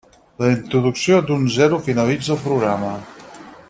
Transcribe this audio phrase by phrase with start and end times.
[0.43, 2.95] La introducció d'un zero finalitza el programa.